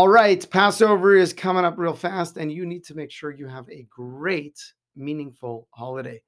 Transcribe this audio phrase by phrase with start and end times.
[0.00, 3.46] All right, Passover is coming up real fast, and you need to make sure you
[3.46, 4.58] have a great,
[4.96, 6.22] meaningful holiday.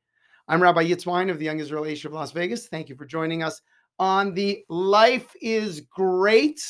[0.46, 2.68] I'm Rabbi Yitz Wyne of the Young Israel Aish of Las Vegas.
[2.68, 3.62] Thank you for joining us
[3.98, 6.60] on the Life is Great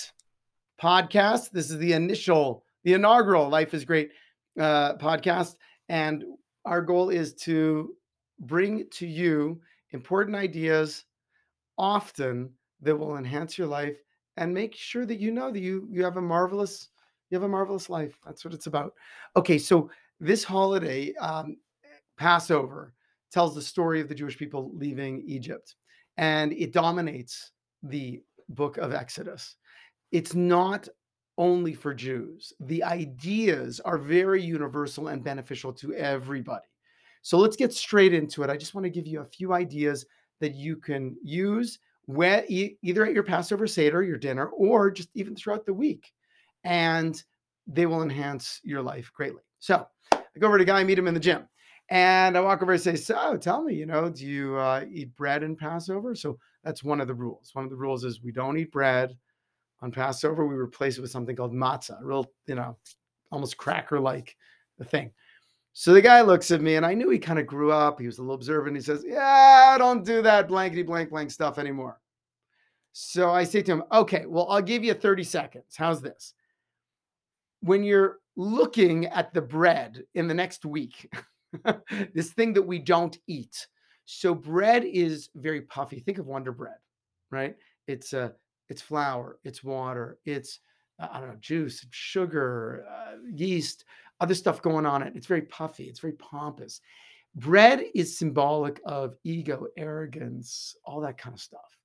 [0.80, 1.50] podcast.
[1.50, 4.12] This is the initial, the inaugural Life is Great
[4.60, 5.56] uh, podcast.
[5.88, 6.22] And
[6.64, 7.96] our goal is to
[8.38, 9.60] bring to you
[9.90, 11.02] important ideas
[11.76, 12.50] often
[12.80, 13.96] that will enhance your life
[14.36, 16.90] and make sure that you know that you you have a marvelous
[17.32, 18.18] you have a marvelous life.
[18.26, 18.92] That's what it's about.
[19.36, 21.56] Okay, so this holiday, um,
[22.18, 22.92] Passover,
[23.32, 25.76] tells the story of the Jewish people leaving Egypt,
[26.18, 29.56] and it dominates the book of Exodus.
[30.10, 30.86] It's not
[31.38, 32.52] only for Jews.
[32.60, 36.66] The ideas are very universal and beneficial to everybody.
[37.22, 38.50] So let's get straight into it.
[38.50, 40.04] I just want to give you a few ideas
[40.40, 45.34] that you can use where, either at your Passover Seder, your dinner, or just even
[45.34, 46.12] throughout the week.
[46.64, 47.22] And
[47.66, 49.42] they will enhance your life greatly.
[49.58, 51.48] So I go over to a guy, meet him in the gym.
[51.88, 55.14] And I walk over and say, So tell me, you know, do you uh, eat
[55.14, 56.14] bread in Passover?
[56.14, 57.50] So that's one of the rules.
[57.52, 59.16] One of the rules is we don't eat bread
[59.80, 60.46] on Passover.
[60.46, 62.76] We replace it with something called matzah, real, you know,
[63.30, 64.36] almost cracker like
[64.84, 65.12] thing.
[65.74, 67.98] So the guy looks at me and I knew he kind of grew up.
[67.98, 68.76] He was a little observant.
[68.76, 72.00] He says, Yeah, I don't do that blankety blank blank stuff anymore.
[72.92, 75.74] So I say to him, Okay, well, I'll give you 30 seconds.
[75.76, 76.34] How's this?
[77.62, 81.12] When you're looking at the bread in the next week,
[82.14, 83.66] this thing that we don't eat.
[84.04, 86.00] So bread is very puffy.
[86.00, 86.78] Think of Wonder Bread,
[87.30, 87.56] right?
[87.86, 88.28] It's a uh,
[88.68, 90.60] it's flour, it's water, it's
[90.98, 93.84] uh, I don't know, juice, sugar, uh, yeast,
[94.20, 95.12] other stuff going on it.
[95.14, 96.80] It's very puffy, it's very pompous.
[97.34, 101.76] Bread is symbolic of ego, arrogance, all that kind of stuff.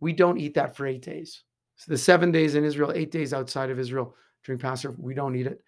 [0.00, 1.42] We don't eat that for eight days.
[1.76, 4.14] So the seven days in Israel, eight days outside of Israel
[4.44, 5.62] during Passover, we don't eat it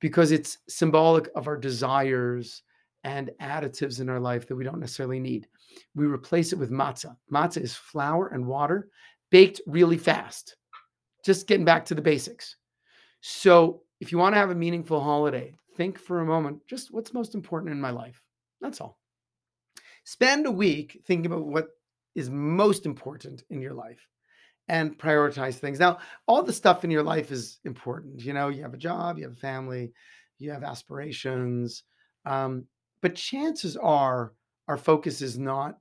[0.00, 2.62] because it's symbolic of our desires
[3.04, 5.48] and additives in our life that we don't necessarily need.
[5.94, 7.16] We replace it with matzah.
[7.32, 8.88] Matzah is flour and water
[9.30, 10.56] baked really fast.
[11.24, 12.56] Just getting back to the basics.
[13.20, 17.14] So if you want to have a meaningful holiday, think for a moment just what's
[17.14, 18.22] most important in my life.
[18.60, 18.98] That's all.
[20.04, 21.68] Spend a week thinking about what
[22.14, 24.06] is most important in your life
[24.68, 25.78] and prioritize things.
[25.78, 28.22] Now, all the stuff in your life is important.
[28.22, 29.92] You know, you have a job, you have a family,
[30.38, 31.84] you have aspirations.
[32.24, 32.64] Um,
[33.00, 34.32] but chances are
[34.68, 35.78] our focus is not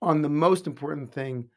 [0.00, 1.48] on the most important thing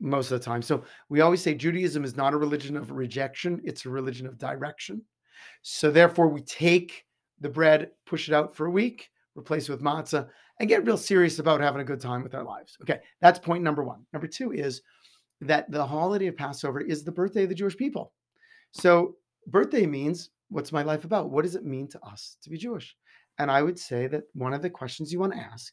[0.00, 0.62] most of the time.
[0.62, 4.38] So we always say Judaism is not a religion of rejection, it's a religion of
[4.38, 5.02] direction.
[5.62, 7.04] So therefore, we take
[7.40, 10.28] the bread, push it out for a week, replace it with matzah,
[10.60, 12.76] and get real serious about having a good time with our lives.
[12.82, 14.06] Okay, that's point number one.
[14.12, 14.82] Number two is
[15.46, 18.12] that the holiday of Passover is the birthday of the Jewish people.
[18.72, 19.16] So
[19.46, 21.30] birthday means what's my life about?
[21.30, 22.96] What does it mean to us to be Jewish?
[23.38, 25.72] And I would say that one of the questions you want to ask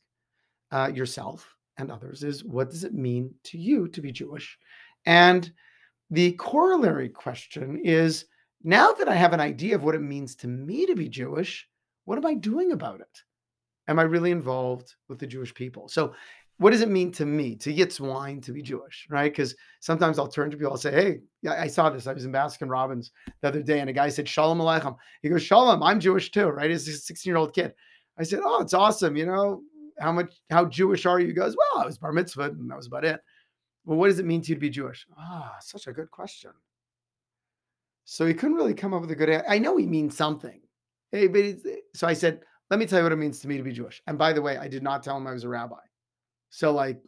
[0.71, 4.57] uh, yourself and others is what does it mean to you to be Jewish?
[5.05, 5.51] And
[6.09, 8.25] the corollary question is
[8.63, 11.67] now that I have an idea of what it means to me to be Jewish,
[12.05, 13.21] what am I doing about it?
[13.87, 15.87] Am I really involved with the Jewish people?
[15.87, 16.13] So,
[16.61, 19.31] what does it mean to me, to Yitz Wyne, to be Jewish, right?
[19.31, 22.05] Because sometimes I'll turn to people, I'll say, hey, I saw this.
[22.05, 23.11] I was in Baskin Robbins
[23.41, 24.95] the other day, and a guy said, Shalom Aleichem.
[25.23, 26.69] He goes, Shalom, I'm Jewish too, right?
[26.69, 27.73] He's a 16 year old kid.
[28.19, 29.15] I said, oh, it's awesome.
[29.15, 29.63] You know,
[29.99, 31.25] how much how Jewish are you?
[31.25, 33.19] He goes, well, I was bar mitzvah, and that was about it.
[33.85, 35.07] Well, what does it mean to you to be Jewish?
[35.17, 36.51] Ah, such a good question.
[38.05, 39.47] So he couldn't really come up with a good answer.
[39.49, 40.61] I know he means something.
[41.11, 41.55] Hey, but
[41.95, 44.03] so I said, let me tell you what it means to me to be Jewish.
[44.05, 45.75] And by the way, I did not tell him I was a rabbi.
[46.51, 47.01] So like,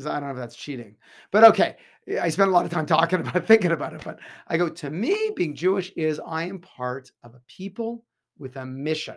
[0.00, 0.96] I don't know if that's cheating,
[1.32, 1.76] but okay.
[2.08, 4.02] Eh, I spent a lot of time talking about thinking about it.
[4.04, 8.04] But I go, to me, being Jewish is I am part of a people
[8.38, 9.16] with a mission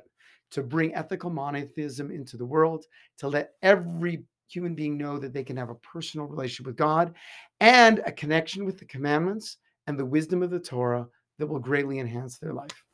[0.51, 2.85] to bring ethical monotheism into the world,
[3.17, 7.13] to let every human being know that they can have a personal relationship with God
[7.59, 9.57] and a connection with the commandments
[9.87, 11.07] and the wisdom of the Torah
[11.39, 12.85] that will greatly enhance their life.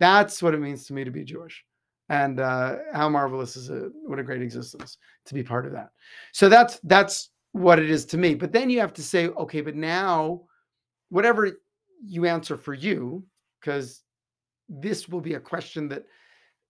[0.00, 1.64] That's what it means to me to be Jewish.
[2.12, 3.90] And uh, how marvelous is it?
[4.04, 5.92] What a great existence to be part of that.
[6.32, 8.34] So that's that's what it is to me.
[8.34, 10.42] But then you have to say, okay, but now,
[11.08, 11.50] whatever
[12.04, 13.24] you answer for you,
[13.58, 14.02] because
[14.68, 16.04] this will be a question that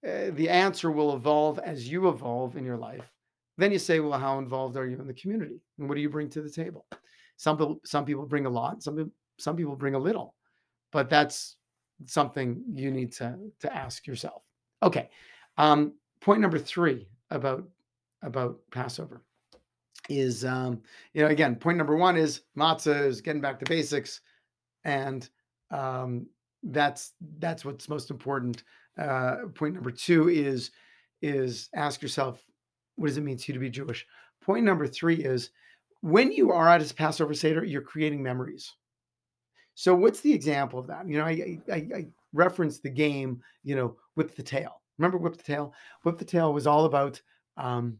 [0.06, 3.10] uh, the answer will evolve as you evolve in your life.
[3.58, 6.10] Then you say, well, how involved are you in the community, and what do you
[6.10, 6.86] bring to the table?
[7.36, 8.80] Some people, some people bring a lot.
[8.80, 10.36] Some some people bring a little,
[10.92, 11.56] but that's
[12.06, 14.42] something you need to to ask yourself.
[14.84, 15.10] Okay,
[15.58, 17.68] um, point number three about
[18.22, 19.22] about Passover
[20.08, 20.82] is um,
[21.14, 24.20] you know again point number one is matzah is getting back to basics,
[24.84, 25.28] and
[25.72, 26.26] Um,
[26.64, 28.64] that's that's what's most important.
[28.98, 30.70] Uh, point number two is
[31.22, 32.44] is ask yourself,
[32.96, 34.06] what does it mean to you to be Jewish?
[34.42, 35.50] Point number three is
[36.02, 38.70] when you are at a Passover Seder, you're creating memories.
[39.74, 41.08] So what's the example of that?
[41.08, 44.81] You know, I, I, I referenced the game, you know, Whip the Tail.
[45.02, 45.74] Remember Whip the Tail?
[46.04, 47.20] Whip the Tail was all about,
[47.56, 47.98] um,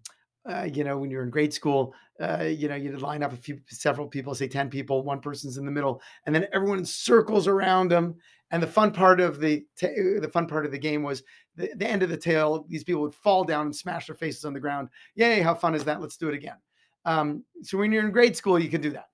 [0.49, 3.37] uh, you know, when you're in grade school, uh, you know, you'd line up a
[3.37, 7.49] few, several people, say 10 people, one person's in the middle, and then everyone circles
[7.49, 8.15] around them.
[8.53, 11.25] And the fun part of the, the fun part of the game was
[11.57, 12.67] the, the end of the tail.
[12.69, 14.89] These people would fall down and smash their faces on the ground.
[15.17, 15.41] Yay.
[15.41, 16.01] How fun is that?
[16.01, 16.57] Let's do it again.
[17.05, 19.07] Um, so when you're in grade school, you can do that.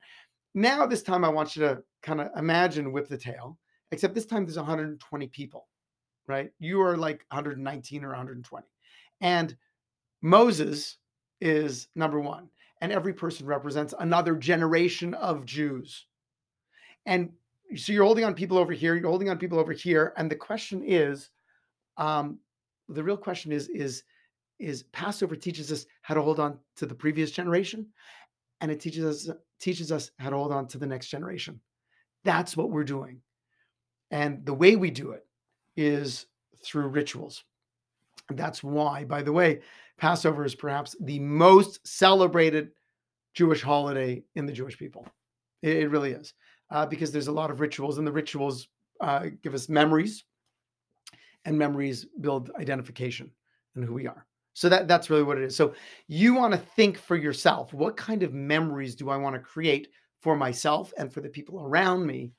[0.54, 3.58] Now, this time I want you to kind of imagine whip the tail,
[3.92, 5.68] except this time there's 120 people,
[6.28, 6.50] right?
[6.58, 8.66] You are like 119 or 120.
[9.20, 9.56] And
[10.22, 10.98] Moses
[11.40, 12.48] is number one.
[12.80, 16.06] And every person represents another generation of Jews.
[17.06, 17.32] And
[17.74, 20.12] so you're holding on people over here, you're holding on people over here.
[20.16, 21.30] And the question is,
[21.96, 22.38] um,
[22.88, 24.04] the real question is, is,
[24.58, 27.86] is Passover teaches us how to hold on to the previous generation,
[28.60, 31.60] and it teaches us teaches us how to hold on to the next generation.
[32.24, 33.20] That's what we're doing.
[34.10, 35.26] And the way we do it
[35.78, 36.26] is
[36.64, 37.44] through rituals.
[38.30, 39.60] That's why, by the way,
[39.96, 42.70] Passover is perhaps the most celebrated
[43.34, 45.06] Jewish holiday in the Jewish people.
[45.62, 46.34] It, it really is,
[46.70, 48.68] uh, because there's a lot of rituals, and the rituals
[49.00, 50.24] uh, give us memories,
[51.44, 53.30] and memories build identification
[53.76, 54.26] and who we are.
[54.54, 55.54] So that that's really what it is.
[55.54, 55.74] So
[56.08, 59.88] you want to think for yourself, what kind of memories do I want to create
[60.20, 62.32] for myself and for the people around me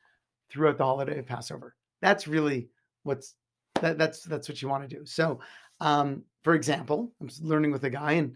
[0.49, 1.75] throughout the holiday of Passover?
[2.01, 2.69] That's really
[3.03, 3.35] what's
[3.81, 5.05] that, that's that's what you want to do.
[5.05, 5.39] So
[5.79, 8.35] um, for example, I'm learning with a guy and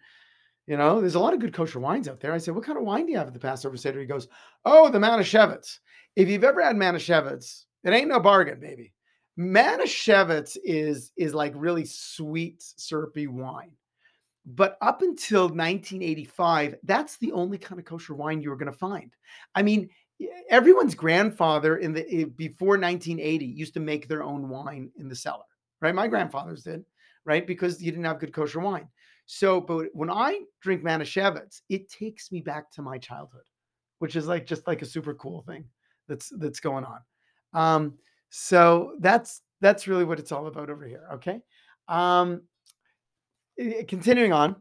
[0.68, 2.32] you know, there's a lot of good kosher wines out there.
[2.32, 4.00] I said, What kind of wine do you have at the Passover Seder?
[4.00, 4.28] He goes,
[4.66, 5.80] Oh, the Manischewitz.
[6.16, 8.94] If you've ever had Manischewitz, it ain't no bargain, baby.
[9.38, 13.72] Manischewitz is is like really sweet, syrupy wine.
[14.46, 18.78] But up until 1985, that's the only kind of kosher wine you were going to
[18.78, 19.14] find.
[19.56, 19.90] I mean,
[20.50, 25.16] everyone's grandfather in the eh, before 1980 used to make their own wine in the
[25.16, 25.44] cellar,
[25.82, 25.96] right?
[25.96, 26.86] My grandfathers did,
[27.26, 27.46] right?
[27.46, 28.88] Because you didn't have good kosher wine.
[29.26, 33.44] So, but when I drink Manischewitz, it takes me back to my childhood,
[34.00, 35.66] which is like just like a super cool thing
[36.08, 37.00] that's that's going on.
[37.54, 37.94] Um,
[38.30, 41.08] so that's that's really what it's all about over here.
[41.14, 41.40] Okay.
[41.88, 42.42] Um,
[43.88, 44.56] continuing on,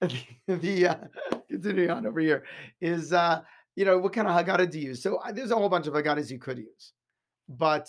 [0.46, 2.44] the uh, continuing on over here
[2.80, 3.42] is uh,
[3.76, 5.02] you know what kind of Haggadah do you use?
[5.02, 6.92] So uh, there's a whole bunch of Haggadahs you could use,
[7.48, 7.88] but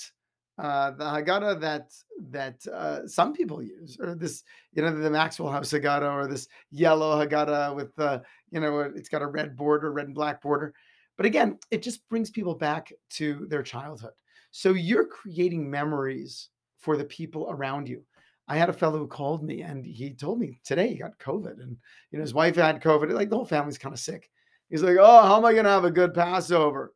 [0.57, 1.91] uh, the Haggadah that
[2.29, 4.43] that uh, some people use, or this
[4.73, 8.21] you know the Maxwell House Haggadah, or this yellow Haggadah with the
[8.51, 10.73] you know it's got a red border, red and black border.
[11.17, 14.13] But again, it just brings people back to their childhood.
[14.51, 18.03] So you're creating memories for the people around you.
[18.47, 21.61] I had a fellow who called me and he told me today he got COVID
[21.61, 21.77] and
[22.11, 23.11] you know his wife had COVID.
[23.11, 24.29] Like the whole family's kind of sick.
[24.69, 26.93] He's like, Oh, how am I gonna have a good Passover?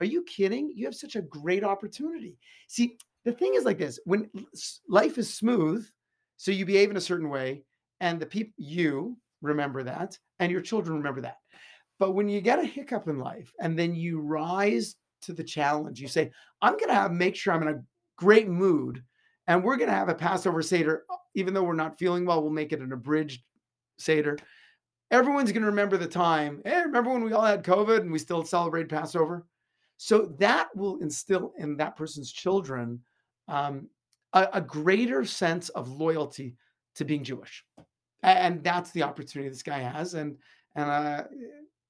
[0.00, 0.72] Are you kidding?
[0.74, 2.36] You have such a great opportunity.
[2.68, 4.30] See, the thing is like this when
[4.88, 5.86] life is smooth,
[6.36, 7.62] so you behave in a certain way,
[8.00, 11.38] and the people you remember that, and your children remember that.
[11.98, 16.00] But when you get a hiccup in life and then you rise to the challenge.
[16.00, 16.30] You say,
[16.62, 17.82] I'm going to have make sure I'm in a
[18.16, 19.02] great mood
[19.46, 21.04] and we're going to have a Passover Seder.
[21.34, 23.42] Even though we're not feeling well, we'll make it an abridged
[23.98, 24.38] Seder.
[25.10, 26.60] Everyone's going to remember the time.
[26.64, 29.46] Hey, remember when we all had COVID and we still celebrate Passover?
[29.98, 33.00] So that will instill in that person's children
[33.48, 33.88] um,
[34.32, 36.56] a, a, greater sense of loyalty
[36.96, 37.64] to being Jewish.
[38.22, 40.14] And that's the opportunity this guy has.
[40.14, 40.36] And,
[40.74, 41.22] and uh,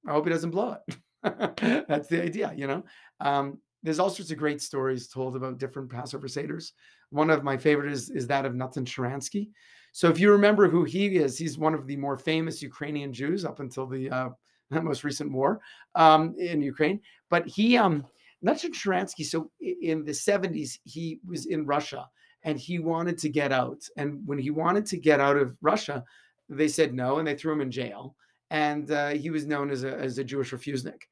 [0.07, 0.97] I hope he doesn't blow it.
[1.89, 2.85] That's the idea, you know.
[3.21, 6.73] Um, there's all sorts of great stories told about different Passover Seders.
[7.11, 9.51] One of my favorite is, is that of Natan Sharansky.
[9.97, 13.47] So if you remember who he is, he's one of the more famous Ukrainian Jews
[13.47, 14.29] up until the uh,
[14.71, 15.63] most recent war
[15.95, 17.01] um, in Ukraine.
[17.31, 18.05] But he, um,
[18.43, 22.07] Natan Sharansky, so in the 70s, he was in Russia
[22.43, 23.89] and he wanted to get out.
[23.97, 26.05] And when he wanted to get out of Russia,
[26.51, 28.17] they said no and they threw him in jail.
[28.51, 31.05] And uh, he was known as a, as a Jewish refusenik.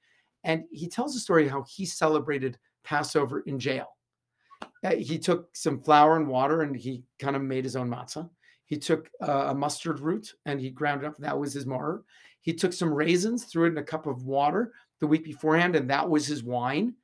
[0.44, 3.96] And he tells a story how he celebrated Passover in jail.
[4.84, 8.28] Uh, he took some flour and water and he kind of made his own matzah.
[8.66, 11.16] He took uh, a mustard root and he ground it up.
[11.18, 12.02] That was his maror.
[12.40, 15.88] He took some raisins, threw it in a cup of water the week beforehand, and
[15.90, 16.94] that was his wine.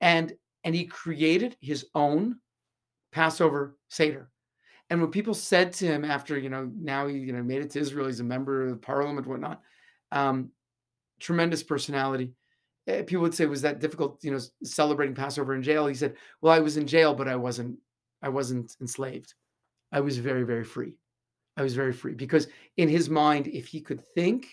[0.00, 0.32] And
[0.64, 2.36] and he created his own
[3.12, 4.30] Passover Seder.
[4.90, 7.70] And when people said to him after, you know, now he, you know, made it
[7.70, 9.62] to Israel, he's a member of parliament, whatnot,
[10.12, 10.50] um,
[11.20, 12.34] tremendous personality
[12.86, 15.86] eh, people would say, "Was that difficult?" You know, celebrating Passover in jail.
[15.86, 17.78] He said, "Well, I was in jail, but I wasn't.
[18.22, 19.34] I wasn't enslaved.
[19.94, 20.98] I was very, very free.
[21.56, 24.48] I was very free because in his mind, if he could think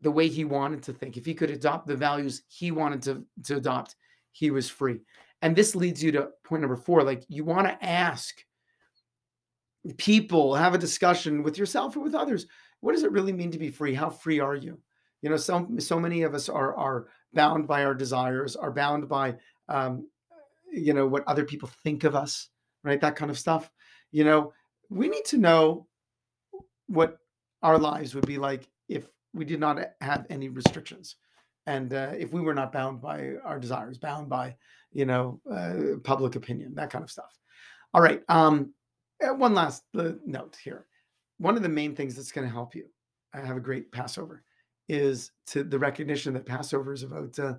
[0.00, 3.26] the way he wanted to think, if he could adopt the values he wanted to
[3.46, 3.96] to adopt,
[4.30, 5.00] he was free."
[5.42, 7.02] And this leads you to point number four.
[7.02, 8.36] Like you want to ask
[9.98, 12.46] people, have a discussion with yourself or with others.
[12.80, 13.94] What does it really mean to be free?
[13.94, 14.78] How free are you?
[15.22, 19.08] You know, so so many of us are are bound by our desires, are bound
[19.08, 19.34] by
[19.68, 20.06] um,
[20.72, 22.48] you know what other people think of us,
[22.84, 23.00] right?
[23.00, 23.68] That kind of stuff.
[24.12, 24.52] You know,
[24.90, 25.86] we need to know
[26.86, 27.18] what
[27.62, 31.16] our lives would be like if we did not have any restrictions,
[31.66, 34.54] and uh, if we were not bound by our desires, bound by
[34.92, 37.38] you know uh, public opinion, that kind of stuff.
[37.94, 38.22] All right.
[38.28, 38.72] Um,
[39.22, 40.86] uh, one last uh, note here.
[41.38, 42.86] One of the main things that's going to help you
[43.34, 44.44] uh, have a great Passover
[44.88, 47.54] is to the recognition that Passover is about uh,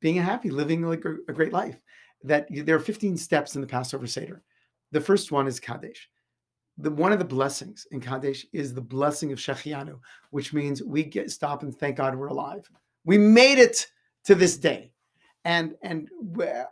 [0.00, 1.78] being happy, living like a, a, great life.
[2.24, 4.42] That you, there are 15 steps in the Passover Seder.
[4.92, 6.08] The first one is Kadesh.
[6.78, 9.98] The, one of the blessings in Kadesh is the blessing of Shehecheyanu,
[10.30, 12.68] which means we get stop and thank God we're alive.
[13.04, 13.86] We made it
[14.24, 14.92] to this day.
[15.44, 16.08] And and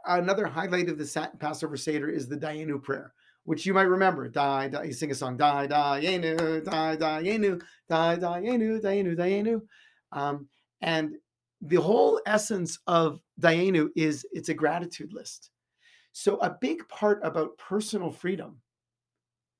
[0.07, 4.29] another highlight of the Passover Seder is the Dayenu prayer, which you might remember.
[4.29, 8.83] Die, die, you sing a song, die, die, yenu, die, die, yenu, die, die, yenu,
[8.83, 9.63] dayenu, dayenu.
[10.11, 10.49] Um,
[10.81, 11.15] and
[11.63, 15.51] the whole essence of Dayenu is it's a gratitude list.
[16.17, 18.61] So a big part about personal freedom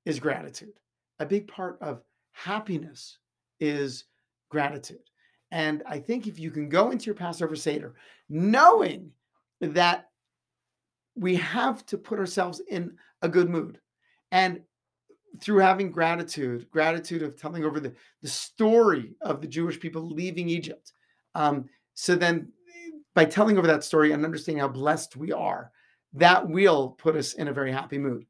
[0.07, 0.79] is gratitude.
[1.19, 3.19] A big part of happiness
[3.59, 4.05] is
[4.51, 5.03] gratitude.
[5.51, 7.97] And I think if you can go into your Passover Seder
[8.29, 9.11] knowing
[9.61, 10.11] that
[11.17, 13.81] we have to put ourselves in a good mood.
[14.31, 14.61] And
[15.41, 17.93] through having gratitude, gratitude of telling over the,
[18.23, 20.93] the story of the Jewish people leaving Egypt.
[21.35, 22.53] Um, so then
[23.13, 25.73] by telling over that story and understanding how blessed we are,
[26.15, 28.25] that will put us in a very happy mood.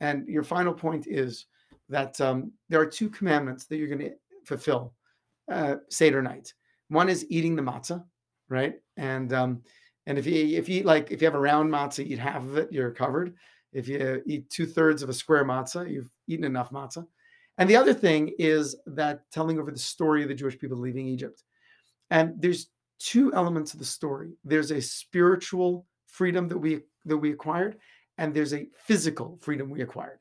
[0.00, 1.46] And your final point is
[1.88, 4.94] that um, there are two commandments that you're going to fulfill
[5.50, 6.52] uh, Seder night.
[6.88, 8.04] One is eating the matzah,
[8.48, 8.74] right?
[8.96, 9.62] And um,
[10.06, 12.42] and if you if you eat like if you have a round matzah, eat half
[12.42, 13.34] of it, you're covered.
[13.72, 17.06] If you eat two thirds of a square matzah, you've eaten enough matzah.
[17.58, 21.06] And the other thing is that telling over the story of the Jewish people leaving
[21.06, 21.42] Egypt.
[22.10, 24.30] And there's two elements of the story.
[24.44, 27.78] There's a spiritual freedom that we that we acquired,
[28.18, 30.18] and there's a physical freedom we acquired.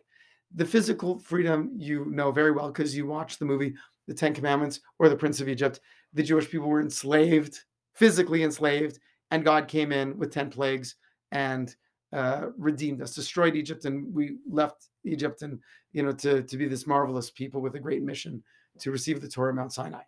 [0.55, 3.73] The physical freedom you know very well because you watched the movie
[4.07, 5.79] The Ten Commandments or The Prince of Egypt.
[6.13, 7.59] The Jewish people were enslaved,
[7.93, 8.99] physically enslaved,
[9.31, 10.95] and God came in with 10 plagues
[11.31, 11.75] and
[12.13, 15.59] uh, redeemed us, destroyed Egypt, and we left Egypt and
[15.91, 18.41] you know to, to be this marvelous people with a great mission
[18.79, 20.03] to receive the Torah Mount Sinai.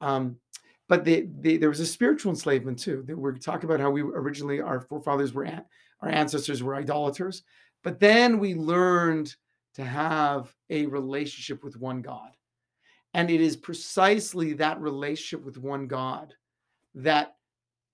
[0.00, 0.36] Um,
[0.88, 3.04] but the, the, there was a spiritual enslavement too.
[3.06, 5.44] That we're talking about how we originally our forefathers were
[6.04, 7.42] our ancestors were idolaters,
[7.82, 9.34] but then we learned
[9.74, 12.30] to have a relationship with one God,
[13.14, 16.34] and it is precisely that relationship with one God
[16.94, 17.36] that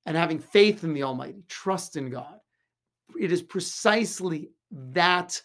[0.07, 2.41] and having faith in the Almighty, trust in God.
[3.19, 5.41] It is precisely that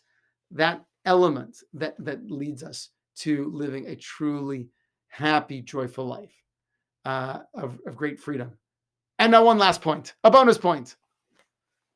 [0.51, 4.69] that element that that leads us to living a truly
[5.07, 6.33] happy, joyful life
[7.05, 8.51] uh, of, of great freedom.
[9.19, 10.95] And now one last point, a bonus point,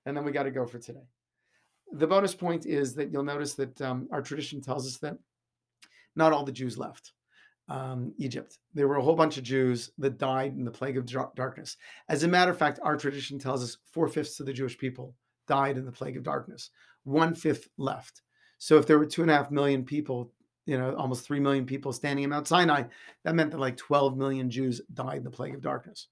[0.05, 1.07] and then we got to go for today.
[1.91, 5.17] The bonus point is that you'll notice that um, our tradition tells us that
[6.15, 7.13] not all the Jews left
[7.69, 8.57] um, Egypt.
[8.73, 11.77] There were a whole bunch of Jews that died in the plague of darkness.
[12.09, 15.15] As a matter of fact, our tradition tells us four fifths of the Jewish people
[15.47, 16.71] died in the plague of darkness.
[17.03, 18.21] One fifth left.
[18.57, 20.33] So if there were two and a half million people,
[20.65, 22.83] you know, almost three million people standing in Mount Sinai,
[23.23, 26.07] that meant that like 12 million Jews died in the plague of darkness.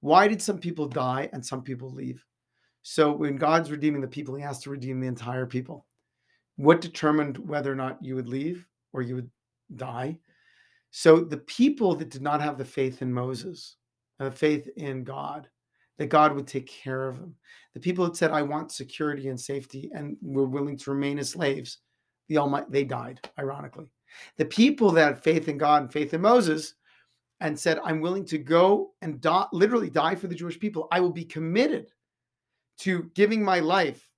[0.00, 2.24] Why did some people die and some people leave?
[2.82, 5.86] So when God's redeeming the people, he has to redeem the entire people.
[6.56, 9.30] What determined whether or not you would leave or you would
[9.76, 10.18] die?
[10.90, 13.76] So the people that did not have the faith in Moses,
[14.18, 15.48] the faith in God,
[15.98, 17.34] that God would take care of them,
[17.74, 21.30] the people that said, I want security and safety and were willing to remain as
[21.30, 21.78] slaves,
[22.28, 23.90] the Almighty, they died, ironically.
[24.36, 26.74] The people that had faith in God and faith in Moses
[27.40, 31.00] and said, I'm willing to go and die, literally die for the Jewish people, I
[31.00, 31.92] will be committed
[32.80, 34.08] to giving my life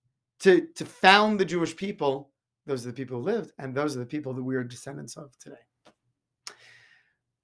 [0.40, 2.30] to, to found the Jewish people.
[2.66, 5.16] Those are the people who lived, and those are the people that we are descendants
[5.16, 5.58] of today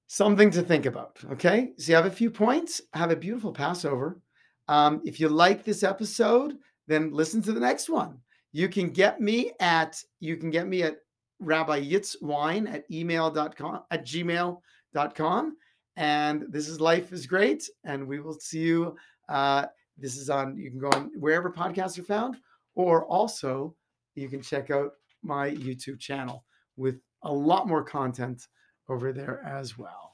[0.09, 1.19] something to think about.
[1.33, 1.73] Okay.
[1.79, 2.81] So you have a few points.
[2.95, 4.21] Have a beautiful Passover.
[4.67, 6.57] Um, if you like this episode,
[6.89, 8.19] then listen to the next one.
[8.53, 10.97] You can get me at you can get me at
[11.39, 15.57] Rabbi Yitzwyne at email.com at gmail.com.
[15.97, 17.69] And this is Life is Great.
[17.85, 18.97] And we will see you
[19.29, 19.67] Uh,
[19.99, 22.37] this is on, you can go on wherever podcasts are found,
[22.75, 23.75] or also
[24.14, 26.45] you can check out my YouTube channel
[26.76, 28.47] with a lot more content
[28.88, 30.12] over there as well.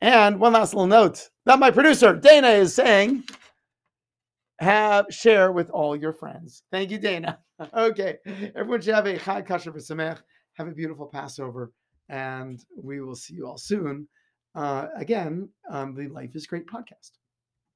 [0.00, 3.24] And one last little note that my producer, Dana, is saying
[4.60, 6.62] have share with all your friends.
[6.70, 7.38] Thank you, Dana.
[7.74, 8.18] okay.
[8.56, 10.20] Everyone should have a Chag Kasher V'Sameach.
[10.54, 11.72] Have a beautiful Passover.
[12.08, 14.08] And we will see you all soon.
[14.54, 17.17] Uh, again, on the Life is Great podcast.